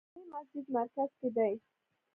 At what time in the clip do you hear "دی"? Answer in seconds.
1.35-1.53